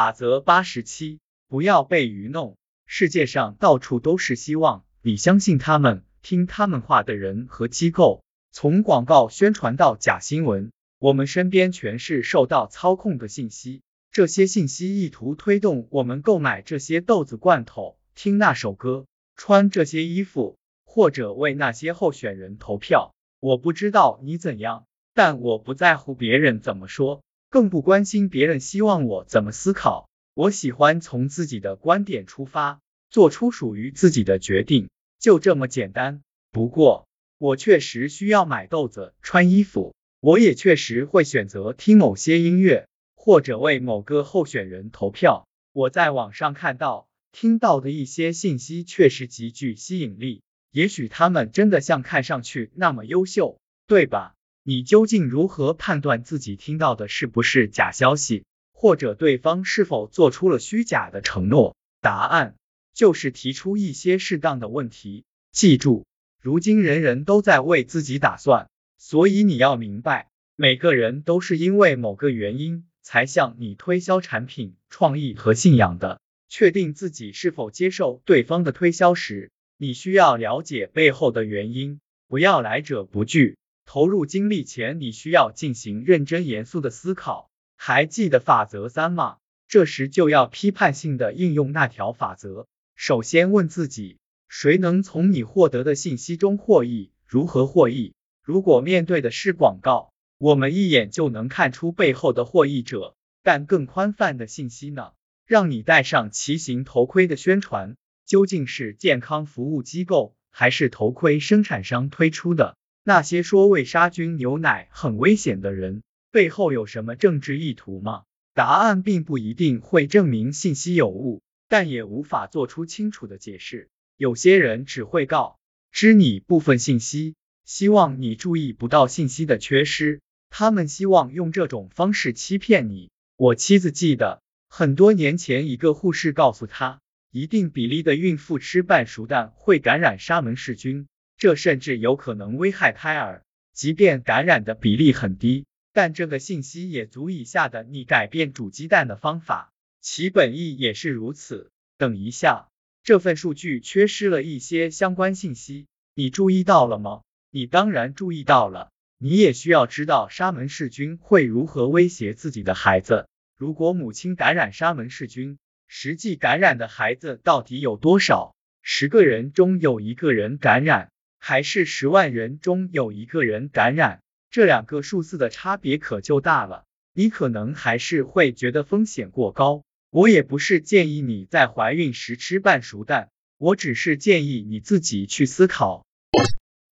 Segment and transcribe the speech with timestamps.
[0.00, 2.56] 法则八十七，不要被愚弄。
[2.86, 8.24] 世界上到处都是希望你相信他们、听他们话的人和机构。
[8.50, 13.82] 从广告宣传到假新闻，我们身边全是受到操控的信息。
[14.10, 19.04] 这些信息意图推动我们购买这些豆子罐头、听那首歌、
[19.36, 20.56] 穿这些衣服，
[20.86, 23.14] 或者为那些候选人投票。
[23.38, 27.20] 我不知道你怎样，但我不在乎别人怎么说，
[27.50, 30.08] 更不关心别人希望我怎么思考。
[30.34, 36.22] 我喜欢从自己的观点出发，做出属于自己的决定，就这么简单。
[36.52, 42.86] 不过，我确实需要买豆子、穿衣服，我也确实会选择听某些音乐。
[43.22, 50.40] 或者为某个候选人投票，我在网上看到、听到的一些信息确实极具吸引力。
[50.70, 54.36] 也许他们真的像看上去那么优秀，对吧？
[54.70, 61.74] 你究竟如何判断自己听到的是不是假消息，或者对方是否做出了虚假的承诺？
[62.00, 62.54] 答案
[62.94, 65.24] 就是提出一些适当的问题。
[65.50, 66.06] 记住，
[66.40, 72.86] 如今人人都在为自己打算，所以你要明白，每个人都是因为某个原因。
[73.02, 76.20] 才向你推销产品、创意和信仰的。
[76.48, 83.56] 确定自己是否接受对方的推销时，你需要了解背后的原因，不要来者不拒。
[83.92, 87.50] 投入精力前，你需要进行认真严肃的思考。
[87.74, 89.38] 还记得法则三吗？
[89.66, 92.68] 这时就要批判性的应用那条法则。
[92.94, 94.18] 首先问自己，
[94.48, 97.10] 谁能从你获得的信息中获益？
[97.26, 98.14] 如何获益？
[98.44, 100.12] 如果面对的是广告。
[100.38, 105.14] 我们一眼就能看出背后的获益者，但更宽泛的信息呢？
[105.46, 112.76] 让你戴上骑行头盔的宣传，究竟是健康服务机构还是头盔生产商推出的？
[113.10, 118.22] 那些说为杀菌牛奶很危险的人，背后有什么政治意图吗？
[118.54, 123.88] 答案并不一定会证明信息有误，但也无法做出清楚的解释。
[124.16, 125.58] 有些人只会告
[125.90, 130.20] 知你部分信息，希望你注意不到信息的缺失。
[130.48, 133.10] 他们希望用这种方式欺骗你。
[133.36, 137.00] 我妻子记得很多年前，一个护士告诉她，
[137.32, 141.08] 一定比例的孕妇吃半熟蛋会感染沙门氏菌，
[141.40, 143.42] 这甚至有可能危害胎儿。
[143.72, 145.64] 即便感染的比例很低，
[145.94, 149.72] 但这个信息也足以吓得你改变煮鸡蛋的方法。
[150.02, 151.70] 其本意也是如此。
[151.96, 152.68] 等一下，
[153.02, 157.22] 这份数据缺失了一些相关信息，你注意到了吗？
[157.50, 158.90] 你当然注意到了。
[159.16, 163.28] 你也需要知道沙门氏菌会如何威胁自己的孩子。
[163.56, 165.58] 如果母亲感染沙门氏菌，
[165.88, 168.54] 实际感染的孩子到底有多少？
[168.82, 174.20] 十个人中有一个人感染，还是十万人中有一个人感染？
[174.50, 176.84] 这两个数字的差别可就大了。
[177.12, 179.82] 你可能还是会觉得风险过高。
[180.10, 186.04] 我也不是建议你在怀孕时吃半熟蛋，我只是建议你自己去思考，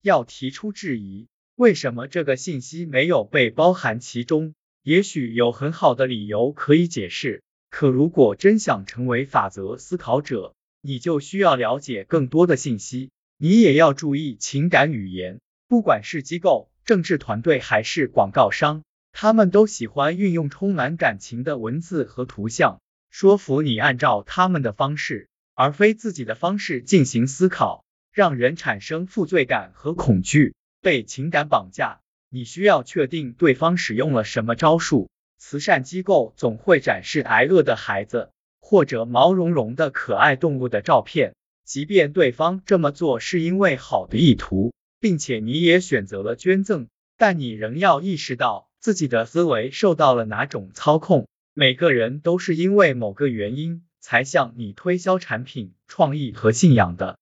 [0.02, 1.28] 要提出质疑。
[1.54, 4.54] 为什么这个信息没有被包含其中？
[4.82, 7.42] 也许有很好的理由可以解释。
[7.70, 13.10] 可如果真想成为法则思考者，你就需要了解更多的信息。
[13.40, 15.38] 你也要注意情感语言，
[15.68, 18.82] 不管是机构、政治团队还是广告商，
[19.12, 30.56] 他们都喜欢运用充满感情的文字和图像，说服你按照他们的方式，而非自己的方式进行思考，让人产生负罪感和恐惧。
[30.82, 35.08] 被情感绑架，你需要确定对方使用了什么招数。
[35.36, 41.34] 慈善机构总会展示挨饿的孩子或者毛茸茸的可爱动物的照片，
[41.68, 46.86] 即便对方这么做是因为好的意图，并且你也选择了捐赠，
[47.18, 51.28] 但你仍要意识到自己的思维受到了哪种操控。
[51.52, 57.18] 每个人都是因为某个原因才向你推销产品、创意和信仰的。